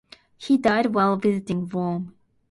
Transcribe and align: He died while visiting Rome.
He 0.35 0.57
died 0.57 0.95
while 0.95 1.15
visiting 1.15 1.67
Rome. 1.67 2.15